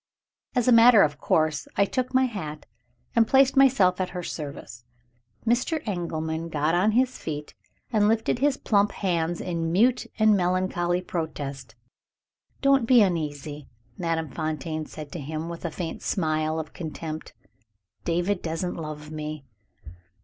As 0.55 0.67
a 0.67 0.71
matter 0.71 1.03
of 1.03 1.19
course 1.19 1.67
I 1.75 1.85
took 1.85 2.11
my 2.11 2.25
hat, 2.25 2.65
and 3.15 3.27
placed 3.27 3.55
myself 3.55 4.01
at 4.01 4.09
her 4.17 4.23
service. 4.23 4.83
Mr. 5.45 5.79
Engelman 5.87 6.49
got 6.49 6.73
on 6.73 6.93
his 6.93 7.19
feet, 7.19 7.53
and 7.93 8.07
lifted 8.07 8.39
his 8.39 8.57
plump 8.57 8.93
hands 8.93 9.39
in 9.39 9.71
mute 9.71 10.07
and 10.17 10.35
melancholy 10.35 11.01
protest. 11.03 11.75
"Don't 12.63 12.87
be 12.87 13.03
uneasy," 13.03 13.67
Madame 13.95 14.31
Fontaine 14.31 14.87
said 14.87 15.11
to 15.11 15.19
him, 15.19 15.49
with 15.49 15.65
a 15.65 15.69
faint 15.69 16.01
smile 16.01 16.59
of 16.59 16.73
contempt. 16.73 17.33
"David 18.03 18.41
doesn't 18.41 18.73
love 18.73 19.11
me!" 19.11 19.45